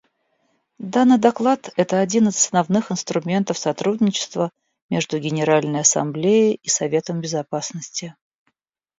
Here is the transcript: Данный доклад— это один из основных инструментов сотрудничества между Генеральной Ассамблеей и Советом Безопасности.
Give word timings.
Данный 0.93 1.19
доклад— 1.19 1.69
это 1.75 1.99
один 1.99 2.29
из 2.29 2.35
основных 2.37 2.91
инструментов 2.91 3.59
сотрудничества 3.59 4.49
между 4.89 5.19
Генеральной 5.19 5.81
Ассамблеей 5.81 6.55
и 6.63 6.69
Советом 6.69 7.21
Безопасности. 7.21 8.15